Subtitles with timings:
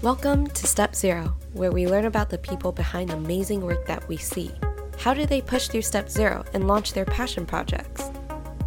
[0.00, 4.06] Welcome to Step Zero, where we learn about the people behind the amazing work that
[4.06, 4.52] we see.
[4.96, 8.08] How do they push through Step Zero and launch their passion projects?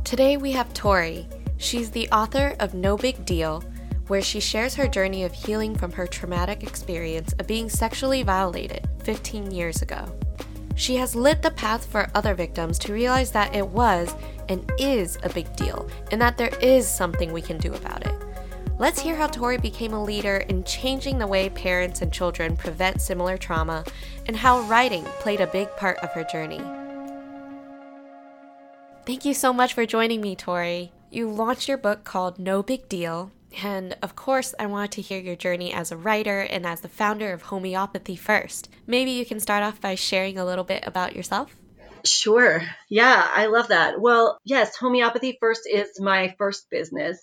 [0.03, 1.29] Today we have Tori.
[1.55, 3.63] She's the author of No Big Deal,
[4.07, 8.89] where she shares her journey of healing from her traumatic experience of being sexually violated
[9.05, 10.13] 15 years ago.
[10.75, 14.13] She has lit the path for other victims to realize that it was
[14.49, 18.20] and is a big deal and that there is something we can do about it.
[18.81, 22.99] Let's hear how Tori became a leader in changing the way parents and children prevent
[22.99, 23.85] similar trauma
[24.25, 26.59] and how writing played a big part of her journey.
[29.05, 30.93] Thank you so much for joining me, Tori.
[31.11, 33.31] You launched your book called No Big Deal,
[33.61, 36.89] and of course, I wanted to hear your journey as a writer and as the
[36.89, 38.67] founder of Homeopathy first.
[38.87, 41.55] Maybe you can start off by sharing a little bit about yourself.
[42.05, 42.61] Sure.
[42.89, 43.99] Yeah, I love that.
[43.99, 47.19] Well, yes, Homeopathy First is my first business.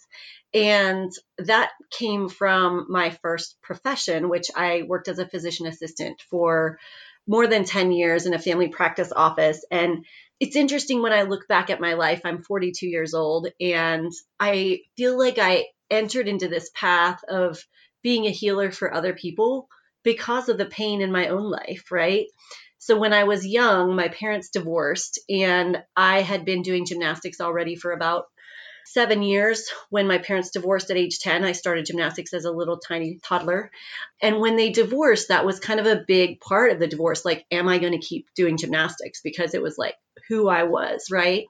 [0.55, 6.79] And that came from my first profession, which I worked as a physician assistant for
[7.27, 9.65] more than 10 years in a family practice office.
[9.71, 10.07] And
[10.41, 14.81] it's interesting when I look back at my life, I'm 42 years old, and I
[14.97, 17.59] feel like I entered into this path of
[18.03, 19.69] being a healer for other people
[20.05, 22.27] because of the pain in my own life, right?
[22.79, 27.75] So when I was young, my parents divorced, and I had been doing gymnastics already
[27.75, 28.27] for about
[28.87, 29.69] seven years.
[29.91, 33.71] When my parents divorced at age 10, I started gymnastics as a little tiny toddler.
[34.23, 37.25] And when they divorced, that was kind of a big part of the divorce.
[37.25, 39.21] Like, am I going to keep doing gymnastics?
[39.23, 39.97] Because it was like
[40.29, 41.45] who I was, right?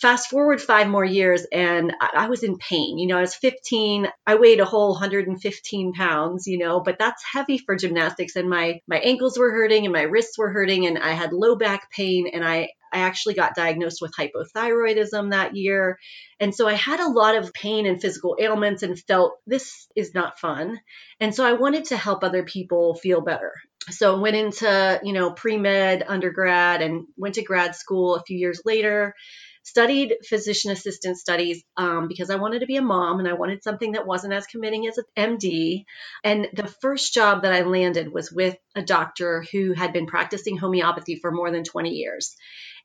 [0.00, 2.98] Fast forward five more years, and I, was in pain.
[2.98, 4.06] You know, I was 15.
[4.26, 6.46] I weighed a whole 115 pounds.
[6.46, 10.02] You know, but that's heavy for gymnastics, and my my ankles were hurting, and my
[10.02, 14.00] wrists were hurting, and I had low back pain, and I I actually got diagnosed
[14.00, 15.98] with hypothyroidism that year.
[16.40, 20.14] And so I had a lot of pain and physical ailments and felt this is
[20.14, 20.80] not fun.
[21.20, 23.52] And so I wanted to help other people feel better.
[23.90, 28.38] So I went into, you know, pre-med undergrad and went to grad school a few
[28.38, 29.14] years later
[29.68, 33.62] studied physician assistant studies um, because I wanted to be a mom and I wanted
[33.62, 35.84] something that wasn't as committing as an MD.
[36.24, 40.56] And the first job that I landed was with a doctor who had been practicing
[40.56, 42.34] homeopathy for more than 20 years.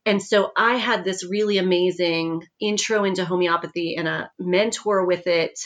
[0.04, 5.58] And so I had this really amazing intro into homeopathy and a mentor with it.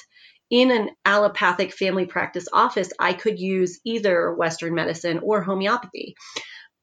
[0.51, 6.15] In an allopathic family practice office, I could use either Western medicine or homeopathy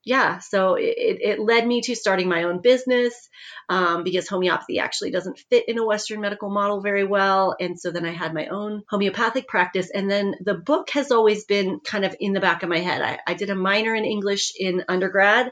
[0.05, 3.27] yeah, so it, it led me to starting my own business
[3.69, 7.55] um, because homeopathy actually doesn't fit in a Western medical model very well.
[7.59, 9.89] And so then I had my own homeopathic practice.
[9.91, 13.01] And then the book has always been kind of in the back of my head.
[13.01, 15.51] I, I did a minor in English in undergrad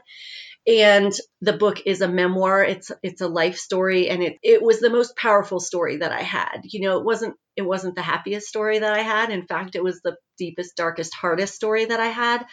[0.66, 4.80] and the book is a memoir it's it's a life story and it it was
[4.80, 8.48] the most powerful story that i had you know it wasn't it wasn't the happiest
[8.48, 12.06] story that i had in fact it was the deepest darkest hardest story that i
[12.06, 12.44] had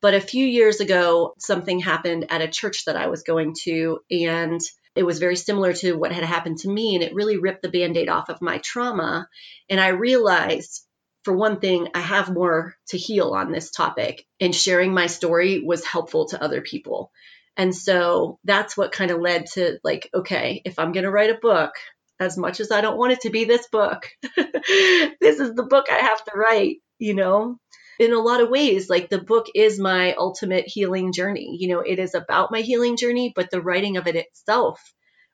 [0.00, 4.00] but a few years ago, something happened at a church that I was going to,
[4.10, 4.60] and
[4.94, 6.94] it was very similar to what had happened to me.
[6.94, 9.28] And it really ripped the band aid off of my trauma.
[9.68, 10.84] And I realized,
[11.24, 15.62] for one thing, I have more to heal on this topic, and sharing my story
[15.64, 17.10] was helpful to other people.
[17.56, 21.30] And so that's what kind of led to like, okay, if I'm going to write
[21.30, 21.72] a book,
[22.20, 25.86] as much as I don't want it to be this book, this is the book
[25.90, 27.58] I have to write, you know?
[27.98, 31.56] In a lot of ways, like the book is my ultimate healing journey.
[31.58, 34.80] You know, it is about my healing journey, but the writing of it itself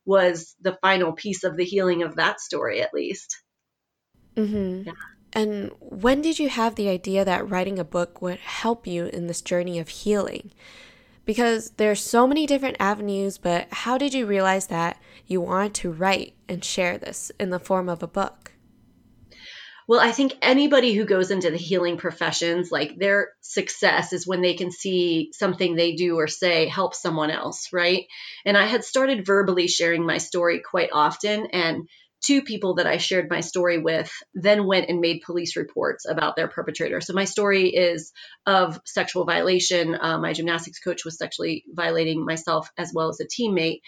[0.04, 3.36] was the final piece of the healing of that story, at least.
[4.36, 4.88] Mm-hmm.
[4.88, 4.92] Yeah.
[5.32, 9.26] And when did you have the idea that writing a book would help you in
[9.26, 10.50] this journey of healing?
[11.24, 15.74] Because there are so many different avenues, but how did you realize that you wanted
[15.74, 18.52] to write and share this in the form of a book?
[19.90, 24.40] Well, I think anybody who goes into the healing professions, like their success is when
[24.40, 28.06] they can see something they do or say help someone else, right?
[28.46, 31.46] And I had started verbally sharing my story quite often.
[31.46, 31.88] And
[32.24, 36.36] two people that I shared my story with then went and made police reports about
[36.36, 37.00] their perpetrator.
[37.00, 38.12] So my story is
[38.46, 39.98] of sexual violation.
[40.00, 43.80] Uh, my gymnastics coach was sexually violating myself as well as a teammate.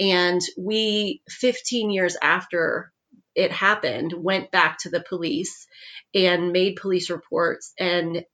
[0.00, 2.94] And we, 15 years after
[3.40, 5.66] it happened went back to the police
[6.14, 7.72] and made police reports.
[7.78, 8.24] And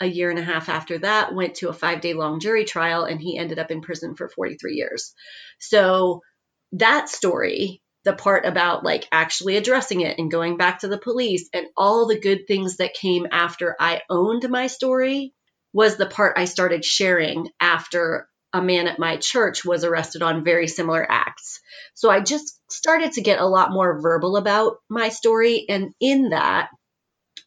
[0.00, 3.04] a year and a half after that went to a 5 day long jury trial
[3.04, 5.14] and he ended up in prison for 43 years.
[5.58, 6.22] So
[6.72, 11.48] that story the part about like actually addressing it and going back to the police
[11.52, 15.34] and all the good things that came after I owned my story
[15.72, 20.44] was the part I started sharing after a man at my church was arrested on
[20.44, 21.60] very similar acts.
[21.94, 25.66] So I just started to get a lot more verbal about my story.
[25.68, 26.70] And in that,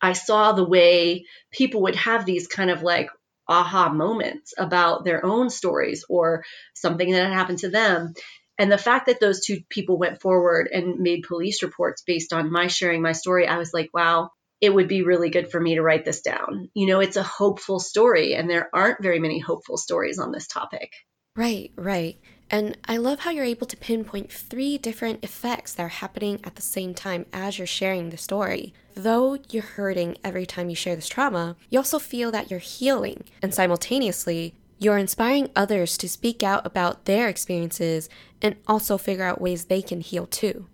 [0.02, 3.10] I saw the way people would have these kind of like
[3.48, 6.46] aha moments about their own stories or
[6.76, 8.14] something that had happened to them.
[8.60, 12.52] And the fact that those two people went forward and made police reports based on
[12.52, 14.30] my sharing my story, I was like, wow,
[14.62, 16.70] it would be really good for me to write this down.
[16.74, 20.48] You know, it's a hopeful story, and there aren't very many hopeful stories on this
[20.48, 20.92] topic.
[21.36, 22.20] Right, right.
[22.52, 26.56] And I love how you're able to pinpoint three different effects that are happening at
[26.56, 28.74] the same time as you're sharing the story.
[28.96, 33.24] Though you're hurting every time you share this trauma, you also feel that you're healing,
[33.42, 38.10] and simultaneously, you're inspiring others to speak out about their experiences
[38.42, 40.68] and also figure out ways they can heal too.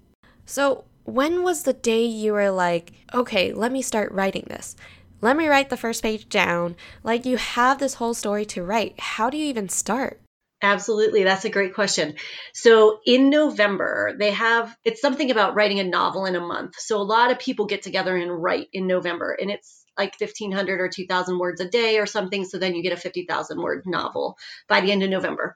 [0.46, 4.76] So, when was the day you were like, okay, let me start writing this?
[5.22, 6.76] Let me write the first page down.
[7.04, 9.00] Like, you have this whole story to write.
[9.00, 10.20] How do you even start?
[10.62, 11.24] Absolutely.
[11.24, 12.16] That's a great question.
[12.54, 16.76] So in November, they have it's something about writing a novel in a month.
[16.80, 20.82] So a lot of people get together and write in November, and it's like 1500
[20.82, 22.46] or 2000 words a day or something.
[22.46, 24.38] So then you get a 50,000 word novel
[24.68, 25.56] by the end of November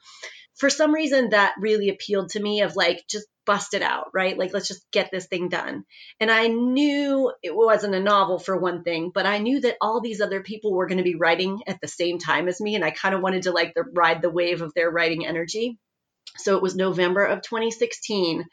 [0.60, 4.38] for some reason that really appealed to me of like just bust it out right?
[4.38, 5.84] Like let's just get this thing done.
[6.20, 10.02] And i knew it wasn't a novel for one thing but i knew that all
[10.02, 12.86] these other people were going to be writing at the same time as me and
[12.86, 15.80] i kind of wanted to like the, ride the wave of their writing energy.
[16.38, 18.46] So it was november of 2016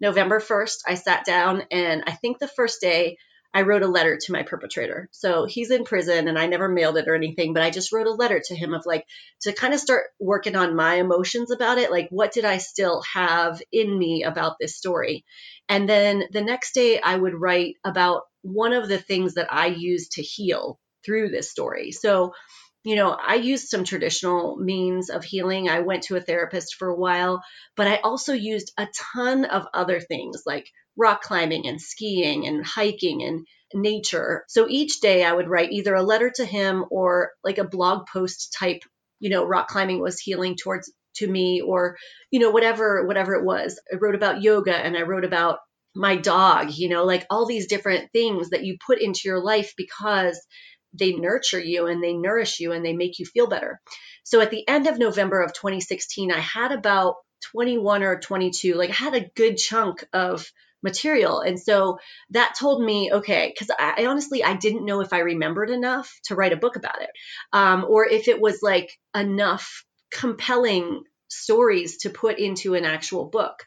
[0.00, 3.16] november 1st i sat down and i think the first day
[3.54, 5.08] I wrote a letter to my perpetrator.
[5.12, 8.08] So he's in prison and I never mailed it or anything, but I just wrote
[8.08, 9.04] a letter to him of like
[9.42, 11.92] to kind of start working on my emotions about it.
[11.92, 15.24] Like, what did I still have in me about this story?
[15.68, 19.66] And then the next day, I would write about one of the things that I
[19.66, 21.92] used to heal through this story.
[21.92, 22.34] So,
[22.82, 25.68] you know, I used some traditional means of healing.
[25.68, 27.42] I went to a therapist for a while,
[27.76, 32.64] but I also used a ton of other things like rock climbing and skiing and
[32.64, 34.44] hiking and nature.
[34.48, 38.06] So each day I would write either a letter to him or like a blog
[38.06, 38.82] post type,
[39.18, 41.96] you know, rock climbing was healing towards to me or
[42.30, 43.80] you know whatever whatever it was.
[43.92, 45.58] I wrote about yoga and I wrote about
[45.94, 49.74] my dog, you know, like all these different things that you put into your life
[49.76, 50.40] because
[50.92, 53.80] they nurture you and they nourish you and they make you feel better.
[54.24, 57.16] So at the end of November of 2016, I had about
[57.52, 60.46] 21 or 22, like I had a good chunk of
[60.84, 61.40] material.
[61.40, 61.98] And so
[62.30, 66.12] that told me, okay, because I, I, honestly, I didn't know if I remembered enough
[66.24, 67.10] to write a book about it
[67.52, 73.64] um, or if it was like enough compelling stories to put into an actual book.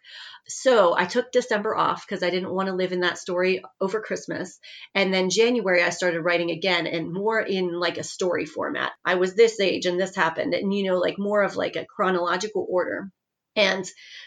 [0.48, 4.00] So I took December off because I didn't want to live in that story over
[4.00, 4.60] Christmas.
[4.96, 8.94] And then January, I started writing again and more in like a story format.
[9.04, 11.86] I was this age and this happened, and you know, like more of like a
[11.86, 13.12] chronological order.
[13.58, 13.86] And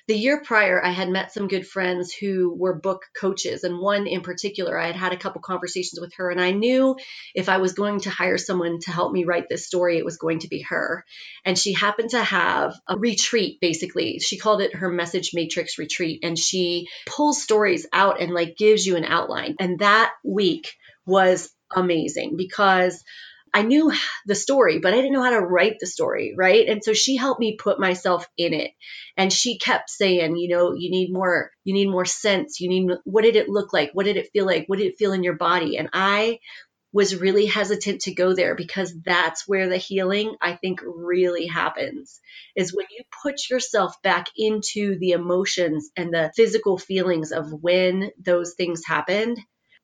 [0.09, 3.65] the year prior, I had met some good friends who were book coaches.
[3.65, 6.31] And one in particular, I had had a couple conversations with her.
[6.31, 6.97] And I knew
[7.35, 10.19] if I was going to hire someone to help me write this story, it was
[10.19, 11.05] going to be her.
[11.44, 14.19] And she happened to have a retreat, basically.
[14.19, 16.21] She called it her message matrix retreat.
[16.25, 19.56] And she pulls stories out and like gives you an outline.
[19.61, 20.75] And that week
[21.06, 23.03] was amazing because
[23.52, 23.93] I knew
[24.26, 26.69] the story, but I didn't know how to write the story, right?
[26.69, 28.73] And so she helped me put myself in it.
[29.17, 32.61] And she kept saying, you know, you need more, you need more sense.
[32.61, 33.91] You need, what did it look like?
[33.93, 34.64] What did it feel like?
[34.67, 35.76] What did it feel in your body?
[35.76, 36.38] And I
[36.93, 42.21] was really hesitant to go there because that's where the healing I think really happens
[42.57, 48.11] is when you put yourself back into the emotions and the physical feelings of when
[48.21, 49.38] those things happened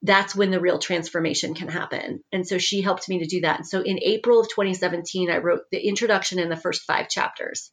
[0.06, 2.22] that's when the real transformation can happen.
[2.32, 3.58] And so she helped me to do that.
[3.58, 7.70] And so in April of 2017, I wrote the introduction and the first five chapters.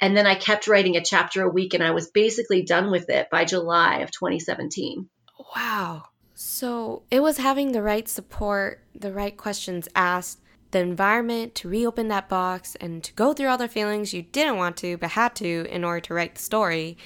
[0.00, 3.08] And then I kept writing a chapter a week and I was basically done with
[3.08, 5.08] it by July of 2017.
[5.56, 6.04] Wow.
[6.34, 10.40] So it was having the right support, the right questions asked,
[10.72, 14.56] the environment to reopen that box and to go through all the feelings you didn't
[14.56, 16.96] want to but had to in order to write the story.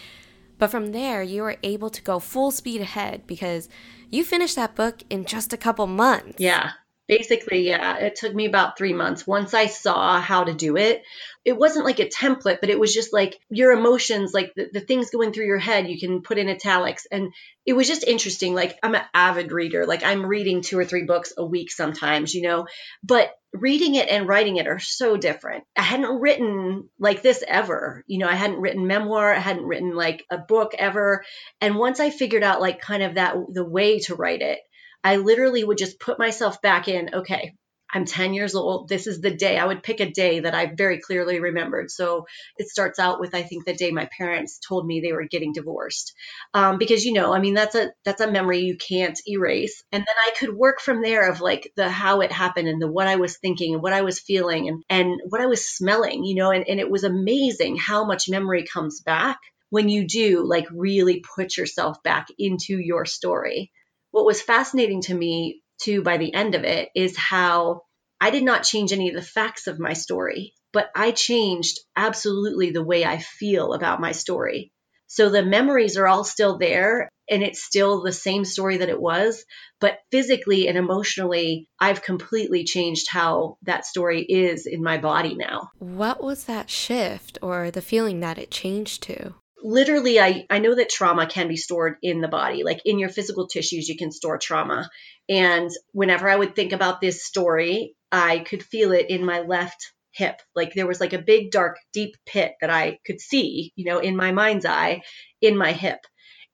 [0.59, 3.69] But from there, you were able to go full speed ahead because
[4.11, 6.37] you finished that book in just a couple months.
[6.39, 6.73] Yeah.
[7.09, 9.27] Basically, yeah, it took me about three months.
[9.27, 11.03] Once I saw how to do it,
[11.45, 14.81] it wasn't like a template, but it was just like your emotions, like the, the
[14.81, 17.07] things going through your head, you can put in italics.
[17.13, 17.33] And
[17.65, 18.55] it was just interesting.
[18.55, 22.35] Like, I'm an avid reader, like, I'm reading two or three books a week sometimes,
[22.35, 22.67] you know,
[23.05, 25.63] but reading it and writing it are so different.
[25.77, 28.05] I hadn't written like this ever.
[28.09, 31.25] You know, I hadn't written memoir, I hadn't written like a book ever.
[31.61, 34.59] And once I figured out like kind of that the way to write it,
[35.07, 37.53] I literally would just put myself back in, okay,
[37.95, 38.89] I'm 10 years old.
[38.89, 39.57] This is the day.
[39.57, 41.93] I would pick a day that I very clearly remembered.
[41.93, 45.29] So it starts out with I think the day my parents told me they were
[45.31, 46.13] getting divorced,
[46.55, 49.85] um, because you know, I mean, that's a that's a memory you can't erase.
[49.93, 52.91] And then I could work from there of like the how it happened and the
[52.91, 56.25] what I was thinking and what I was feeling and and what I was smelling,
[56.25, 59.39] you know, and, and it was amazing how much memory comes back
[59.71, 63.71] when you do like really put yourself back into your story.
[64.17, 67.83] What was fascinating to me too by the end of it is how
[68.19, 72.71] I did not change any of the facts of my story, but I changed absolutely
[72.71, 74.73] the way I feel about my story.
[75.07, 78.99] So the memories are all still there and it's still the same story that it
[78.99, 79.45] was,
[79.81, 85.69] but physically and emotionally, I've completely changed how that story is in my body now.
[85.79, 89.35] What was that shift or the feeling that it changed to?
[89.67, 93.09] Literally I, I know that trauma can be stored in the body like in your
[93.09, 94.89] physical tissues you can store trauma.
[95.29, 99.93] And whenever i would think about this story i could feel it in my left
[100.13, 100.41] hip.
[100.55, 103.99] Like there was like a big dark deep pit that i could see you know
[103.99, 105.03] in my mind's eye
[105.43, 105.99] in my hip.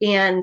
[0.00, 0.42] And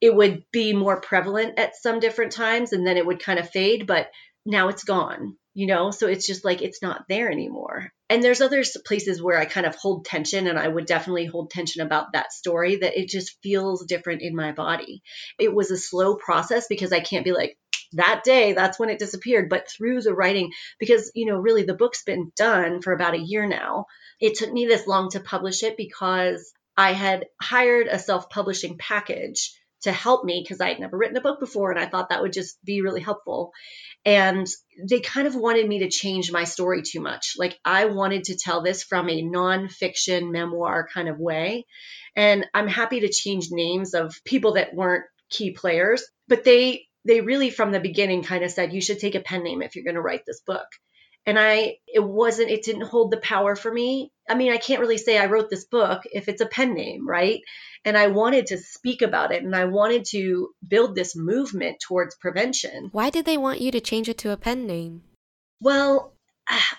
[0.00, 3.50] it would be more prevalent at some different times and then it would kind of
[3.50, 4.10] fade but
[4.46, 5.90] now it's gone you know?
[5.90, 7.90] So it's just like it's not there anymore.
[8.10, 11.50] And there's other places where i kind of hold tension and i would definitely hold
[11.50, 15.02] tension about that story that it just feels different in my body.
[15.40, 17.56] It was a slow process because i can't be like
[17.94, 19.48] that day that's when it disappeared.
[19.48, 23.26] But through the writing because you know really the book's been done for about a
[23.32, 23.86] year now
[24.20, 29.54] it took me this long to publish it because i had hired a self-publishing package
[29.82, 32.22] to help me because I had never written a book before and I thought that
[32.22, 33.52] would just be really helpful.
[34.04, 34.46] And
[34.88, 37.34] they kind of wanted me to change my story too much.
[37.36, 41.66] Like I wanted to tell this from a nonfiction memoir kind of way.
[42.14, 47.20] And I'm happy to change names of people that weren't key players, but they they
[47.20, 49.84] really from the beginning kind of said you should take a pen name if you're
[49.84, 50.66] going to write this book
[51.26, 54.80] and i it wasn't it didn't hold the power for me i mean i can't
[54.80, 57.40] really say i wrote this book if it's a pen name right
[57.86, 62.16] and I wanted to speak about it and I wanted to build this movement towards
[62.16, 62.88] prevention.
[62.90, 65.02] Why did they want you to change it to a pen name?
[65.60, 66.12] Well,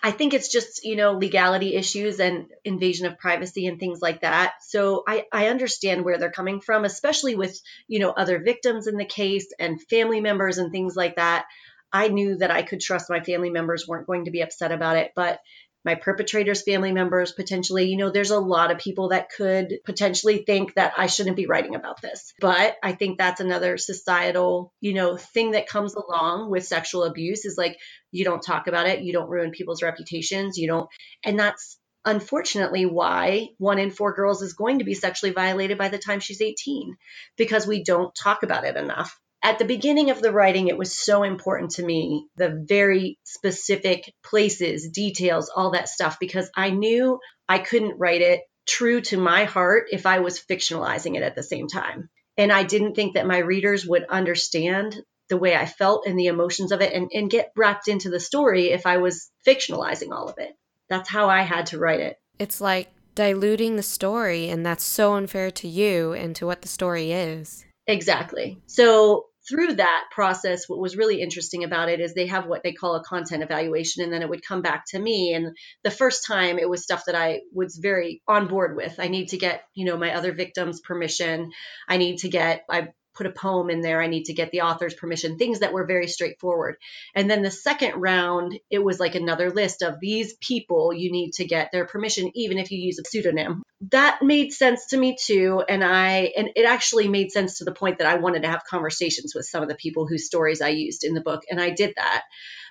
[0.03, 4.21] I think it's just, you know, legality issues and invasion of privacy and things like
[4.21, 4.55] that.
[4.61, 8.97] So I, I understand where they're coming from, especially with, you know, other victims in
[8.97, 11.45] the case and family members and things like that.
[11.91, 14.97] I knew that I could trust my family members weren't going to be upset about
[14.97, 15.11] it.
[15.15, 15.39] But
[15.87, 17.85] my perpetrators' family members, potentially.
[17.85, 21.45] You know, there's a lot of people that could potentially think that I shouldn't be
[21.45, 22.33] writing about this.
[22.41, 27.45] But I think that's another societal, you know, thing that comes along with sexual abuse
[27.45, 27.77] is like,
[28.11, 30.89] you don't talk about it, you don't ruin people's reputations, you don't,
[31.23, 35.87] and that's unfortunately why one in four girls is going to be sexually violated by
[35.87, 36.97] the time she's 18
[37.37, 40.99] because we don't talk about it enough at the beginning of the writing, it was
[40.99, 47.17] so important to me the very specific places, details, all that stuff, because I knew
[47.47, 51.43] I couldn't write it true to my heart if I was fictionalizing it at the
[51.43, 52.09] same time.
[52.37, 56.27] And I didn't think that my readers would understand the way I felt and the
[56.27, 60.27] emotions of it and, and get wrapped into the story if I was fictionalizing all
[60.27, 60.57] of it.
[60.89, 62.17] That's how I had to write it.
[62.37, 66.67] It's like diluting the story, and that's so unfair to you and to what the
[66.67, 67.63] story is.
[67.87, 68.61] Exactly.
[68.65, 72.73] So through that process, what was really interesting about it is they have what they
[72.73, 75.33] call a content evaluation, and then it would come back to me.
[75.33, 78.99] And the first time, it was stuff that I was very on board with.
[78.99, 81.51] I need to get, you know, my other victims' permission.
[81.87, 84.01] I need to get, I put a poem in there.
[84.01, 86.77] I need to get the author's permission, things that were very straightforward.
[87.15, 91.33] And then the second round, it was like another list of these people you need
[91.33, 93.63] to get their permission, even if you use a pseudonym.
[93.91, 95.63] That made sense to me too.
[95.67, 98.63] And I, and it actually made sense to the point that I wanted to have
[98.69, 101.43] conversations with some of the people whose stories I used in the book.
[101.49, 102.23] And I did that.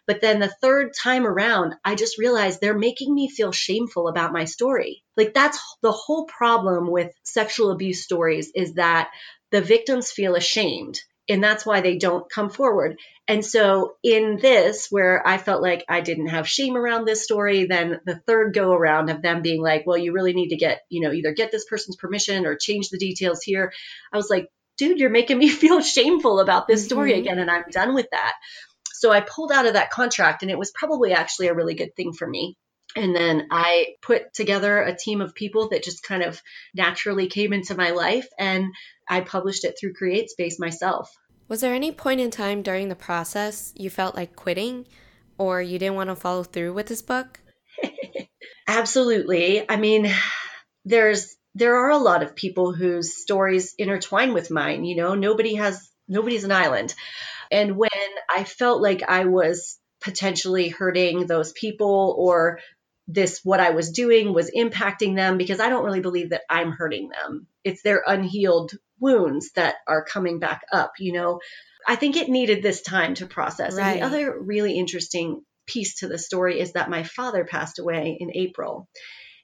[0.07, 4.33] But then the third time around, I just realized they're making me feel shameful about
[4.33, 5.03] my story.
[5.17, 9.11] Like that's the whole problem with sexual abuse stories is that
[9.51, 12.99] the victims feel ashamed and that's why they don't come forward.
[13.27, 17.67] And so in this, where I felt like I didn't have shame around this story,
[17.67, 20.83] then the third go around of them being like, well, you really need to get,
[20.89, 23.73] you know, either get this person's permission or change the details here.
[24.13, 24.49] I was like,
[24.79, 27.21] dude, you're making me feel shameful about this story mm-hmm.
[27.21, 27.39] again.
[27.41, 28.35] And I'm done with that.
[28.93, 31.95] So I pulled out of that contract and it was probably actually a really good
[31.97, 32.57] thing for me.
[32.97, 36.41] And then I put together a team of people that just kind of
[36.75, 38.73] naturally came into my life and
[39.09, 41.15] I published it through CreateSpace myself.
[41.49, 44.87] Was there any point in time during the process you felt like quitting
[45.39, 47.39] or you didn't want to follow through with this book?
[48.67, 49.69] Absolutely.
[49.69, 50.13] I mean,
[50.85, 55.55] there's there are a lot of people whose stories intertwine with mine, you know, nobody
[55.55, 56.95] has nobody's an island.
[57.51, 57.91] And when
[58.35, 62.61] I felt like I was potentially hurting those people or
[63.09, 66.73] this what I was doing was impacting them because I don't really believe that I'm
[66.73, 67.47] hurting them.
[67.63, 71.41] It's their unhealed wounds that are coming back up, you know.
[71.87, 73.75] I think it needed this time to process.
[73.75, 73.93] Right.
[73.93, 78.17] And the other really interesting piece to the story is that my father passed away
[78.19, 78.89] in April.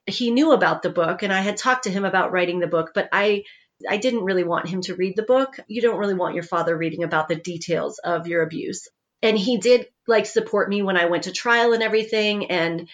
[0.06, 2.90] He knew about the book and I had talked to him about writing the book,
[2.94, 3.44] but I
[3.88, 5.58] I didn't really want him to read the book.
[5.66, 8.88] You don't really want your father reading about the details of your abuse.
[9.22, 12.88] And he did like support me when I went to trial and everything and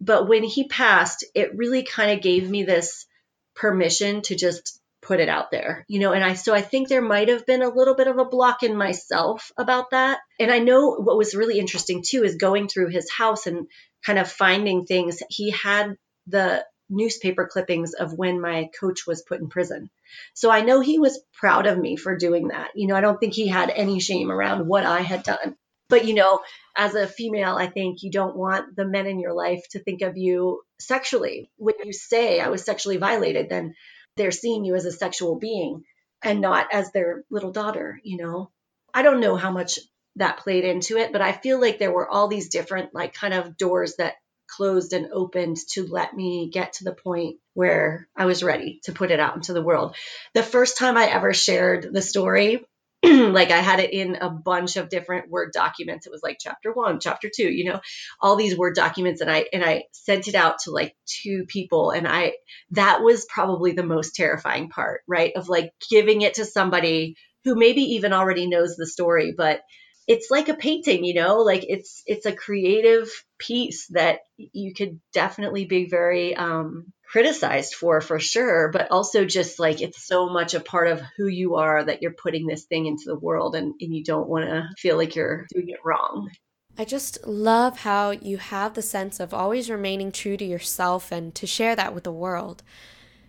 [0.00, 3.06] but when he passed, it really kind of gave me this
[3.54, 6.12] permission to just put it out there, you know.
[6.12, 8.62] And I, so I think there might have been a little bit of a block
[8.62, 10.18] in myself about that.
[10.38, 13.66] And I know what was really interesting too is going through his house and
[14.04, 15.22] kind of finding things.
[15.28, 19.90] He had the newspaper clippings of when my coach was put in prison.
[20.34, 22.70] So I know he was proud of me for doing that.
[22.74, 25.56] You know, I don't think he had any shame around what I had done.
[25.90, 26.40] But, you know,
[26.76, 30.00] as a female, I think you don't want the men in your life to think
[30.02, 31.50] of you sexually.
[31.56, 33.74] When you say I was sexually violated, then
[34.16, 35.82] they're seeing you as a sexual being
[36.22, 38.50] and not as their little daughter, you know?
[38.94, 39.78] I don't know how much
[40.16, 43.34] that played into it, but I feel like there were all these different, like, kind
[43.34, 44.14] of doors that
[44.48, 48.92] closed and opened to let me get to the point where I was ready to
[48.92, 49.96] put it out into the world.
[50.34, 52.64] The first time I ever shared the story,
[53.04, 56.06] like I had it in a bunch of different Word documents.
[56.06, 57.80] It was like chapter one, chapter two, you know,
[58.20, 59.20] all these Word documents.
[59.20, 61.90] And I, and I sent it out to like two people.
[61.90, 62.34] And I,
[62.72, 65.32] that was probably the most terrifying part, right?
[65.34, 69.62] Of like giving it to somebody who maybe even already knows the story, but
[70.06, 75.00] it's like a painting, you know, like it's it's a creative piece that you could
[75.12, 78.70] definitely be very um, criticized for, for sure.
[78.72, 82.12] But also just like it's so much a part of who you are that you're
[82.12, 85.46] putting this thing into the world, and, and you don't want to feel like you're
[85.52, 86.30] doing it wrong.
[86.78, 91.34] I just love how you have the sense of always remaining true to yourself and
[91.34, 92.62] to share that with the world.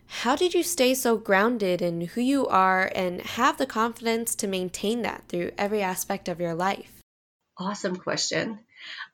[0.07, 4.47] How did you stay so grounded in who you are and have the confidence to
[4.47, 7.01] maintain that through every aspect of your life?
[7.57, 8.59] Awesome question.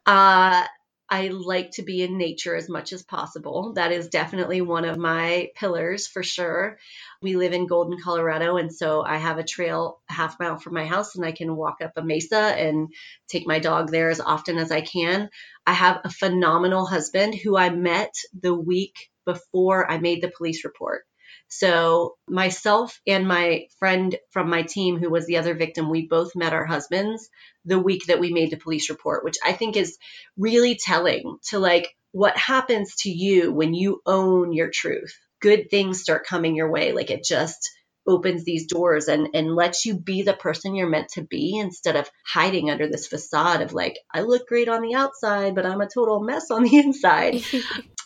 [0.06, 0.66] Uh,
[1.10, 3.74] I like to be in nature as much as possible.
[3.74, 6.80] That is definitely one of my pillars for sure.
[7.22, 10.74] We live in Golden, Colorado, and so I have a trail a half mile from
[10.74, 12.89] my house, and I can walk up a mesa and
[13.30, 15.30] take my dog there as often as I can.
[15.65, 20.65] I have a phenomenal husband who I met the week before I made the police
[20.65, 21.04] report.
[21.50, 26.36] So, myself and my friend from my team, who was the other victim, we both
[26.36, 27.30] met our husbands
[27.66, 29.98] the week that we made the police report, which I think is
[30.38, 35.16] really telling to like what happens to you when you own your truth.
[35.42, 36.94] Good things start coming your way.
[36.94, 37.72] Like it just
[38.08, 41.96] opens these doors and, and lets you be the person you're meant to be instead
[41.98, 45.82] of hiding under this facade of like, I look great on the outside, but I'm
[45.82, 47.44] a total mess on the inside.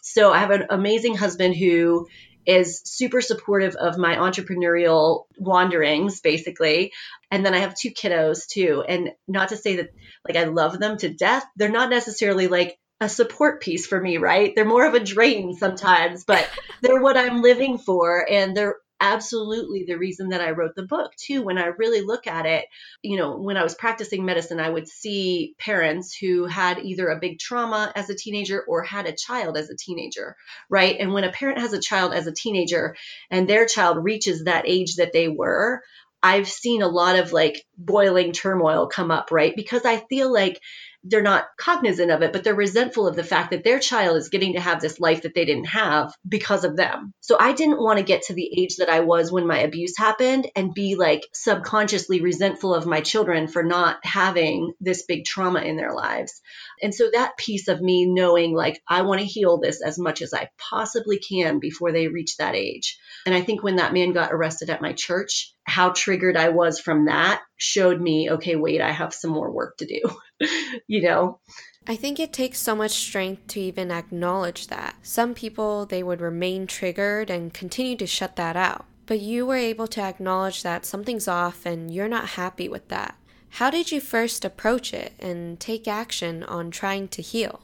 [0.04, 2.08] So I have an amazing husband who
[2.46, 6.92] is super supportive of my entrepreneurial wanderings, basically.
[7.30, 8.84] And then I have two kiddos too.
[8.88, 9.90] And not to say that
[10.28, 14.18] like I love them to death, they're not necessarily like a support piece for me,
[14.18, 14.54] right?
[14.56, 16.48] They're more of a drain sometimes, but
[16.82, 18.26] they're what I'm living for.
[18.30, 21.42] And they're absolutely the reason that I wrote the book too.
[21.42, 22.66] When I really look at it,
[23.02, 27.20] you know, when I was practicing medicine, I would see parents who had either a
[27.20, 30.38] big trauma as a teenager or had a child as a teenager,
[30.70, 30.96] right?
[31.00, 32.96] And when a parent has a child as a teenager
[33.30, 35.82] and their child reaches that age that they were,
[36.24, 39.56] I've seen a lot of like boiling turmoil come up, right?
[39.56, 40.62] Because I feel like
[41.04, 44.30] they're not cognizant of it, but they're resentful of the fact that their child is
[44.30, 47.14] getting to have this life that they didn't have because of them.
[47.22, 49.98] So I didn't want to get to the age that I was when my abuse
[49.98, 55.62] happened and be like subconsciously resentful of my children for not having this big trauma
[55.62, 56.42] in their lives.
[56.82, 60.22] And so that piece of me knowing like I want to heal this as much
[60.22, 62.98] as I possibly can before they reach that age.
[63.26, 66.80] And I think when that man got arrested at my church, how triggered I was
[66.80, 70.48] from that showed me, okay, wait, I have some more work to do,
[70.88, 71.40] you know?
[71.88, 74.96] I think it takes so much strength to even acknowledge that.
[75.02, 78.86] Some people, they would remain triggered and continue to shut that out.
[79.08, 83.16] But you were able to acknowledge that something's off and you're not happy with that.
[83.56, 87.62] How did you first approach it and take action on trying to heal?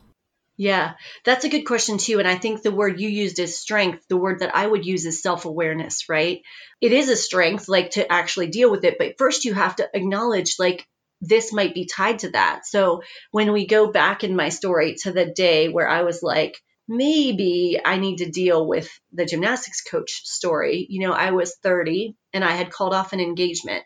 [0.58, 0.94] Yeah,
[1.24, 2.18] that's a good question too.
[2.20, 4.06] And I think the word you used is strength.
[4.08, 6.42] The word that I would use is self awareness, right?
[6.82, 8.98] It is a strength, like to actually deal with it.
[8.98, 10.88] But first, you have to acknowledge, like,
[11.22, 12.66] this might be tied to that.
[12.66, 16.58] So when we go back in my story to the day where I was like,
[16.88, 22.16] maybe I need to deal with the gymnastics coach story, you know, I was 30
[22.34, 23.84] and I had called off an engagement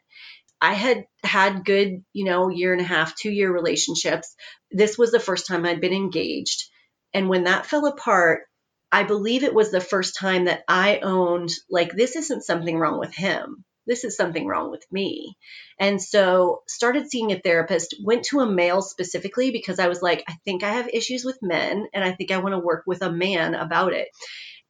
[0.61, 4.35] I had had good, you know, year and a half, two year relationships.
[4.69, 6.69] This was the first time I'd been engaged.
[7.13, 8.43] And when that fell apart,
[8.91, 12.99] I believe it was the first time that I owned, like, this isn't something wrong
[12.99, 13.65] with him.
[13.87, 15.35] This is something wrong with me.
[15.79, 20.23] And so started seeing a therapist, went to a male specifically because I was like,
[20.27, 23.01] I think I have issues with men and I think I want to work with
[23.01, 24.09] a man about it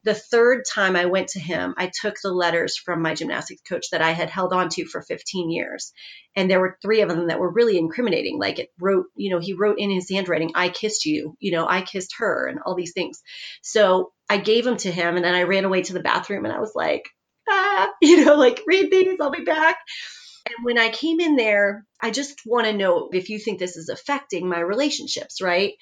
[0.04, 3.86] the third time I went to him, I took the letters from my gymnastics coach
[3.92, 5.92] that I had held on to for 15 years.
[6.34, 8.38] And there were three of them that were really incriminating.
[8.38, 11.66] Like it wrote, you know, he wrote in his handwriting, I kissed you, you know,
[11.68, 13.22] I kissed her, and all these things.
[13.62, 15.16] So I gave them to him.
[15.16, 17.08] And then I ran away to the bathroom and I was like,
[17.48, 19.78] ah, you know, like, read these, I'll be back.
[20.46, 23.76] And when I came in there, I just want to know if you think this
[23.76, 25.74] is affecting my relationships, right?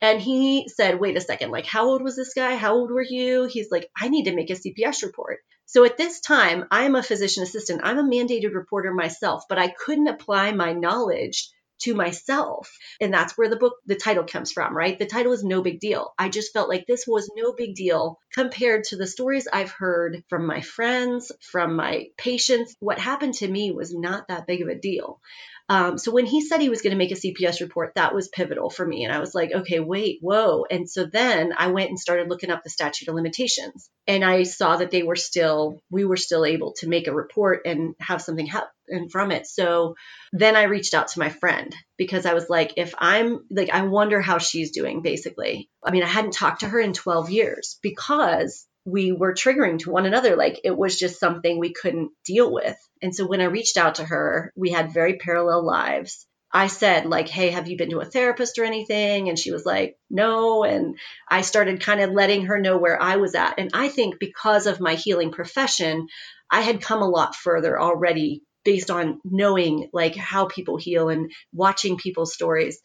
[0.00, 2.56] And he said, wait a second, like, how old was this guy?
[2.56, 3.44] How old were you?
[3.44, 5.40] He's like, I need to make a CPS report.
[5.66, 7.80] So at this time, I'm a physician assistant.
[7.84, 11.48] I'm a mandated reporter myself, but I couldn't apply my knowledge
[11.80, 12.70] to myself.
[13.00, 14.98] And that's where the book, the title comes from, right?
[14.98, 16.12] The title is No Big Deal.
[16.18, 20.22] I just felt like this was no big deal compared to the stories I've heard
[20.28, 22.76] from my friends, from my patients.
[22.80, 25.20] What happened to me was not that big of a deal.
[25.68, 28.28] Um, so when he said he was going to make a CPS report, that was
[28.28, 29.04] pivotal for me.
[29.04, 30.66] And I was like, okay, wait, whoa.
[30.70, 33.88] And so then I went and started looking up the statute of limitations.
[34.06, 37.62] And I saw that they were still, we were still able to make a report
[37.64, 39.46] and have something happen from it.
[39.46, 39.94] So
[40.32, 43.82] then I reached out to my friend because I was like, if I'm like, I
[43.82, 45.70] wonder how she's doing, basically.
[45.82, 49.90] I mean, I hadn't talked to her in 12 years because we were triggering to
[49.90, 50.36] one another.
[50.36, 52.76] Like it was just something we couldn't deal with.
[53.02, 56.26] And so when I reached out to her, we had very parallel lives.
[56.52, 59.28] I said, like, hey, have you been to a therapist or anything?
[59.28, 60.62] And she was like, no.
[60.62, 60.96] And
[61.28, 63.58] I started kind of letting her know where I was at.
[63.58, 66.06] And I think because of my healing profession,
[66.48, 71.32] I had come a lot further already based on knowing like how people heal and
[71.52, 72.78] watching people's stories.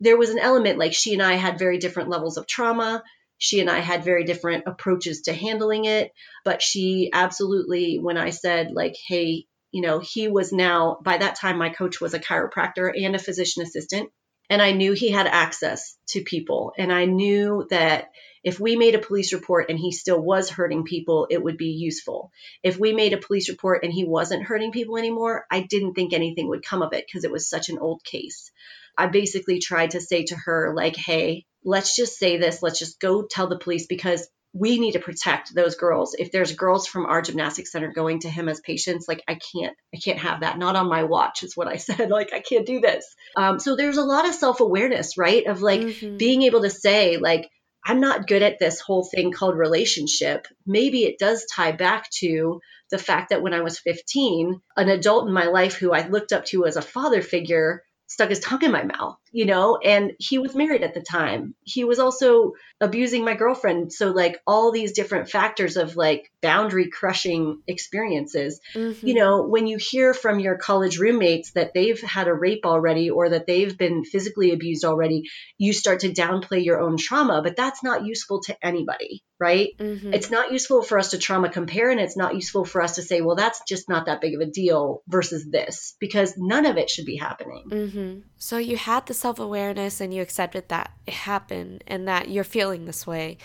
[0.00, 3.02] There was an element like she and I had very different levels of trauma
[3.44, 6.12] she and I had very different approaches to handling it,
[6.46, 11.36] but she absolutely, when I said, like, hey, you know, he was now, by that
[11.38, 14.08] time, my coach was a chiropractor and a physician assistant.
[14.48, 16.72] And I knew he had access to people.
[16.78, 18.12] And I knew that
[18.44, 21.72] if we made a police report and he still was hurting people, it would be
[21.72, 22.30] useful.
[22.62, 26.14] If we made a police report and he wasn't hurting people anymore, I didn't think
[26.14, 28.52] anything would come of it because it was such an old case.
[28.96, 33.00] I basically tried to say to her, like, hey, let's just say this, let's just
[33.00, 36.14] go tell the police because we need to protect those girls.
[36.16, 39.76] If there's girls from our gymnastics center going to him as patients, like I can't,
[39.92, 40.58] I can't have that.
[40.58, 42.08] Not on my watch is what I said.
[42.08, 43.04] Like I can't do this.
[43.36, 45.46] Um, so there's a lot of self awareness, right?
[45.46, 46.16] Of like mm-hmm.
[46.16, 47.50] being able to say, like,
[47.86, 50.46] I'm not good at this whole thing called relationship.
[50.64, 55.26] Maybe it does tie back to the fact that when I was 15, an adult
[55.26, 57.82] in my life who I looked up to as a father figure
[58.14, 61.56] stuck his tongue in my mouth, you know, and he was married at the time.
[61.64, 63.92] He was also abusing my girlfriend.
[63.92, 68.60] So, like, all these different factors of like boundary crushing experiences.
[68.74, 69.04] Mm-hmm.
[69.04, 73.10] You know, when you hear from your college roommates that they've had a rape already
[73.10, 75.24] or that they've been physically abused already,
[75.58, 79.70] you start to downplay your own trauma, but that's not useful to anybody, right?
[79.78, 80.14] Mm-hmm.
[80.14, 83.02] It's not useful for us to trauma compare, and it's not useful for us to
[83.02, 86.76] say, well, that's just not that big of a deal versus this, because none of
[86.76, 87.64] it should be happening.
[87.68, 88.18] Mm-hmm.
[88.36, 92.44] So, you had the self awareness and you accepted that it happened and that you're
[92.44, 93.38] feeling this way.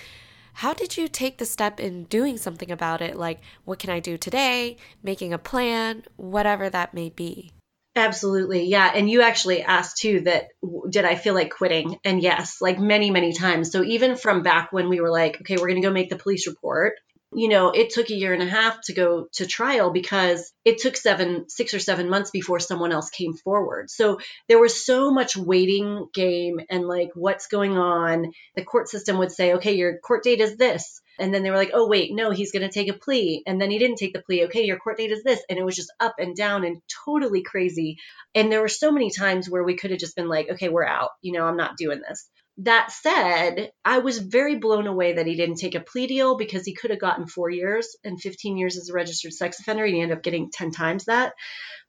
[0.55, 3.15] How did you take the step in doing something about it?
[3.15, 4.75] Like, what can I do today?
[5.01, 7.53] Making a plan, whatever that may be.
[7.95, 8.65] Absolutely.
[8.65, 8.91] Yeah.
[8.93, 10.49] And you actually asked too that
[10.89, 11.97] did I feel like quitting?
[12.03, 13.71] And yes, like many, many times.
[13.71, 16.17] So even from back when we were like, okay, we're going to go make the
[16.17, 16.95] police report,
[17.33, 20.79] you know, it took a year and a half to go to trial because it
[20.79, 23.89] took seven, six or seven months before someone else came forward.
[23.91, 28.31] So there was so much waiting game and like what's going on.
[28.55, 31.01] The court system would say, okay, your court date is this.
[31.19, 33.43] And then they were like, oh, wait, no, he's going to take a plea.
[33.45, 34.45] And then he didn't take the plea.
[34.45, 35.41] Okay, your court date is this.
[35.49, 37.97] And it was just up and down and totally crazy.
[38.33, 40.85] And there were so many times where we could have just been like, okay, we're
[40.85, 41.09] out.
[41.21, 42.27] You know, I'm not doing this.
[42.59, 46.65] That said, I was very blown away that he didn't take a plea deal because
[46.65, 49.85] he could have gotten four years and 15 years as a registered sex offender.
[49.85, 51.33] He ended up getting 10 times that.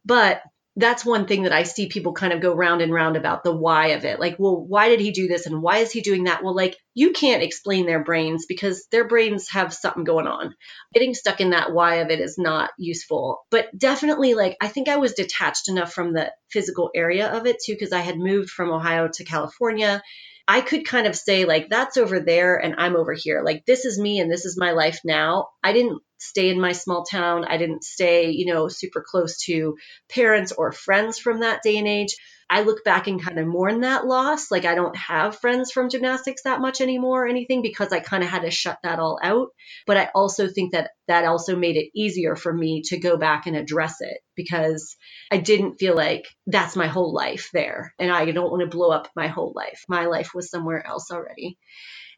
[0.05, 0.43] But
[0.77, 3.55] that's one thing that I see people kind of go round and round about the
[3.55, 4.21] why of it.
[4.21, 6.45] Like, well, why did he do this and why is he doing that?
[6.45, 10.55] Well, like you can't explain their brains because their brains have something going on.
[10.95, 13.41] Getting stuck in that why of it is not useful.
[13.51, 17.57] But definitely, like, I think I was detached enough from the physical area of it
[17.65, 20.03] too, because I had moved from Ohio to California.
[20.49, 23.43] I could kind of say, like, that's over there and I'm over here.
[23.45, 25.49] Like, this is me and this is my life now.
[25.63, 27.45] I didn't stay in my small town.
[27.45, 29.77] I didn't stay, you know, super close to
[30.11, 32.17] parents or friends from that day and age.
[32.53, 33.29] I look back and mm-hmm.
[33.29, 34.51] kind of mourn that loss.
[34.51, 38.25] Like I don't have friends from gymnastics that much anymore or anything because I kind
[38.25, 39.51] of had to shut that all out.
[39.87, 43.47] But I also think that that also made it easier for me to go back
[43.47, 44.97] and address it because
[45.31, 47.95] I didn't feel like that's my whole life there.
[48.01, 49.85] And I don't want to blow up my whole life.
[49.89, 51.57] My life was somewhere else already.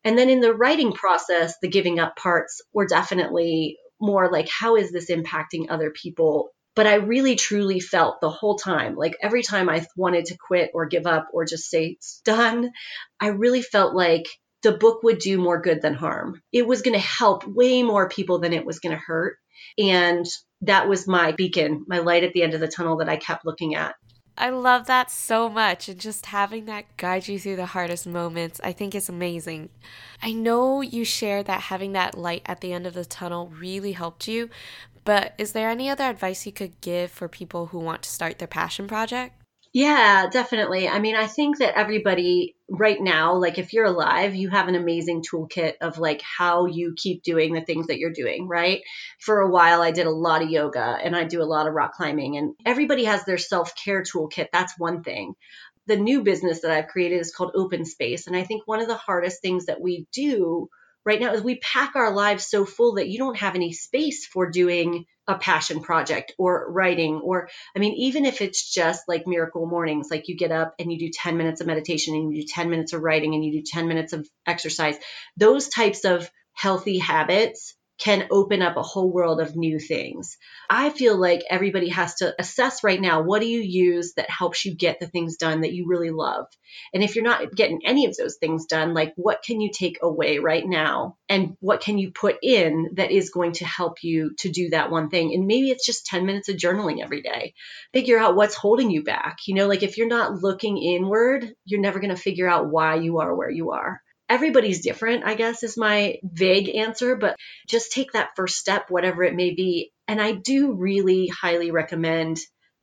[0.05, 4.77] And then in the writing process, the giving up parts were definitely more like, how
[4.77, 9.43] is this impacting other people but I really truly felt the whole time, like every
[9.43, 12.71] time I wanted to quit or give up or just say it's done,
[13.21, 14.27] I really felt like
[14.63, 16.41] the book would do more good than harm.
[16.53, 19.37] It was going to help way more people than it was going to hurt.
[19.79, 20.25] And
[20.63, 23.45] that was my beacon, my light at the end of the tunnel that I kept
[23.45, 23.95] looking at.
[24.37, 25.89] I love that so much.
[25.89, 29.69] And just having that guide you through the hardest moments, I think is amazing.
[30.23, 33.93] I know you shared that having that light at the end of the tunnel really
[33.93, 34.49] helped you,
[35.05, 38.39] but is there any other advice you could give for people who want to start
[38.39, 39.43] their passion project?
[39.75, 40.87] Yeah, definitely.
[40.87, 44.75] I mean, I think that everybody right now, like if you're alive, you have an
[44.75, 48.83] amazing toolkit of like how you keep doing the things that you're doing, right?
[49.21, 51.73] For a while, I did a lot of yoga and I do a lot of
[51.73, 54.49] rock climbing, and everybody has their self care toolkit.
[54.53, 55.35] That's one thing.
[55.87, 58.27] The new business that I've created is called Open Space.
[58.27, 60.69] And I think one of the hardest things that we do
[61.05, 64.27] right now is we pack our lives so full that you don't have any space
[64.27, 69.27] for doing a passion project or writing or i mean even if it's just like
[69.27, 72.43] miracle mornings like you get up and you do 10 minutes of meditation and you
[72.43, 74.97] do 10 minutes of writing and you do 10 minutes of exercise
[75.37, 80.37] those types of healthy habits can open up a whole world of new things.
[80.69, 84.65] I feel like everybody has to assess right now what do you use that helps
[84.65, 86.47] you get the things done that you really love?
[86.93, 89.99] And if you're not getting any of those things done, like what can you take
[90.03, 91.17] away right now?
[91.29, 94.91] And what can you put in that is going to help you to do that
[94.91, 95.33] one thing?
[95.33, 97.55] And maybe it's just 10 minutes of journaling every day.
[97.93, 99.39] Figure out what's holding you back.
[99.47, 102.97] You know, like if you're not looking inward, you're never going to figure out why
[102.97, 107.37] you are where you are everybody's different, I guess is my vague answer, but
[107.69, 109.93] just take that first step, whatever it may be.
[110.09, 112.39] And I do really highly recommend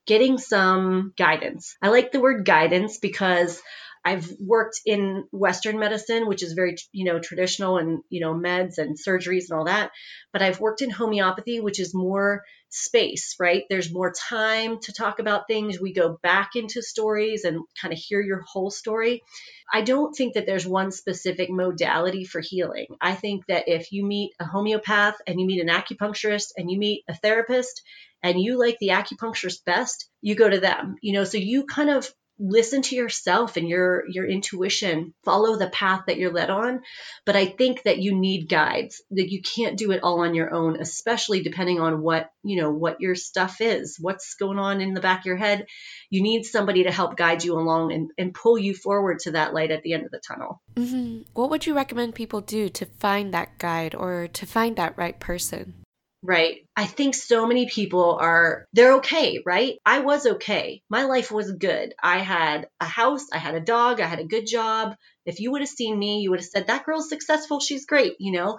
[0.05, 1.75] getting some guidance.
[1.81, 3.61] I like the word guidance because
[4.03, 8.77] I've worked in Western medicine, which is very, you know, traditional and, you know, meds
[8.77, 9.91] and surgeries and all that.
[10.31, 13.63] But I've worked in homeopathy, which is more space, right?
[13.69, 15.79] There's more time to talk about things.
[15.79, 19.23] We go back into stories and kind of hear your whole story.
[19.71, 22.87] I don't think that there's one specific modality for healing.
[23.01, 26.77] I think that if you meet a homeopath and you meet an acupuncturist and you
[26.77, 27.81] meet a therapist
[28.23, 30.95] and you like the acupuncturist best, you go to them.
[31.01, 32.09] You know, so you kind of
[32.39, 35.13] listen to yourself and your your intuition.
[35.25, 36.81] Follow the path that you're led on.
[37.25, 39.01] But i think that you need guides.
[39.11, 42.71] That you can't do it all on your own especially depending on what you know
[42.71, 45.67] what your stuff is what's going on in the back of your head.
[46.09, 49.53] You need somebody to help guide you along and, and pull you forward to that
[49.53, 50.61] light at the end of the tunnel.
[50.75, 51.23] Mm-hmm.
[51.33, 55.19] what would you recommend people do to find that guide or to find that right
[55.19, 55.73] person
[56.21, 56.67] Right.
[56.75, 59.77] I think so many people are, they're okay, right?
[59.85, 60.81] I was okay.
[60.89, 61.93] My life was good.
[62.01, 64.95] I had a house, I had a dog, I had a good job.
[65.25, 68.15] If you would have seen me, you would have said, that girl's successful, she's great,
[68.19, 68.57] you know?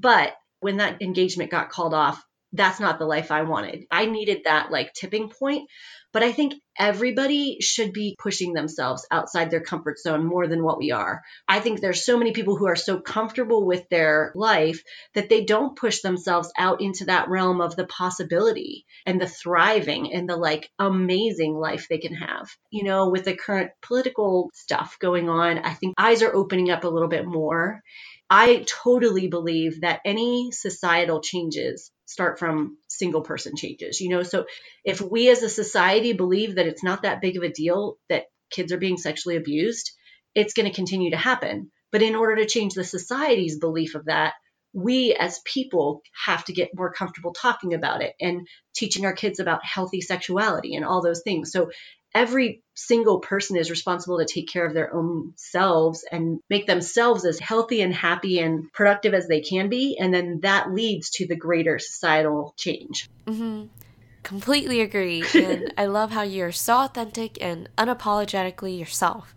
[0.00, 2.24] But when that engagement got called off,
[2.54, 3.84] that's not the life I wanted.
[3.90, 5.68] I needed that like tipping point
[6.14, 10.78] but I think everybody should be pushing themselves outside their comfort zone more than what
[10.78, 11.22] we are.
[11.48, 14.80] I think there's so many people who are so comfortable with their life
[15.14, 20.12] that they don't push themselves out into that realm of the possibility and the thriving
[20.12, 22.48] and the like amazing life they can have.
[22.70, 26.84] You know, with the current political stuff going on, I think eyes are opening up
[26.84, 27.82] a little bit more.
[28.30, 34.22] I totally believe that any societal changes start from single person changes, you know?
[34.22, 34.46] So
[34.84, 38.26] if we as a society believe that it's not that big of a deal that
[38.50, 39.90] kids are being sexually abused,
[40.32, 41.72] it's going to continue to happen.
[41.90, 44.34] But in order to change the society's belief of that,
[44.72, 48.46] we as people have to get more comfortable talking about it and
[48.76, 51.50] teaching our kids about healthy sexuality and all those things.
[51.50, 51.72] So
[52.14, 57.24] every single person is responsible to take care of their own selves and make themselves
[57.24, 59.96] as healthy and happy and productive as they can be.
[59.98, 63.06] And then that leads to the greater societal change.
[63.26, 63.66] Mm-hmm.
[64.22, 65.24] Completely agree.
[65.34, 69.34] and I love how you're so authentic and unapologetically yourself.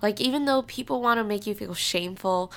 [0.00, 2.52] Like, even though people want to make you feel shameful,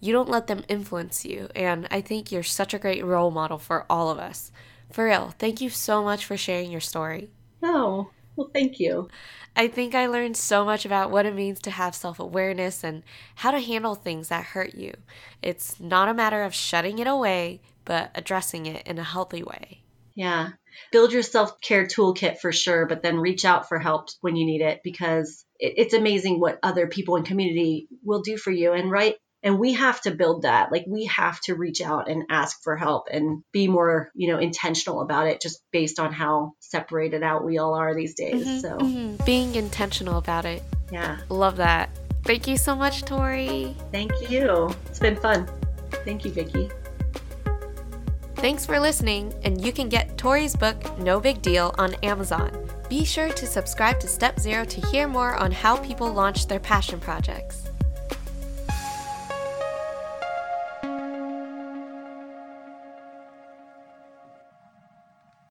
[0.00, 1.48] you don't let them influence you.
[1.54, 4.50] And I think you're such a great role model for all of us.
[4.90, 7.30] For real, thank you so much for sharing your story.
[7.62, 9.08] Oh, well, thank you.
[9.56, 13.02] I think I learned so much about what it means to have self awareness and
[13.34, 14.94] how to handle things that hurt you.
[15.42, 19.82] It's not a matter of shutting it away, but addressing it in a healthy way.
[20.14, 20.50] Yeah.
[20.92, 24.46] Build your self care toolkit for sure, but then reach out for help when you
[24.46, 28.72] need it because it's amazing what other people in community will do for you.
[28.72, 30.72] And right and we have to build that.
[30.72, 34.38] Like we have to reach out and ask for help and be more you know
[34.38, 38.46] intentional about it just based on how separated out we all are these days.
[38.46, 39.24] Mm-hmm, so mm-hmm.
[39.24, 40.62] being intentional about it.
[40.90, 41.18] Yeah.
[41.28, 41.90] Love that.
[42.24, 43.74] Thank you so much tori.
[43.92, 44.74] Thank you.
[44.86, 45.48] It's been fun.
[46.04, 46.68] Thank you vicki.
[48.36, 52.52] Thanks for listening, and you can get Tori's book, No Big Deal, on Amazon.
[52.88, 56.60] Be sure to subscribe to Step Zero to hear more on how people launch their
[56.60, 57.67] passion projects.